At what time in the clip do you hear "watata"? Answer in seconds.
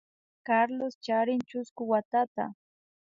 1.91-2.45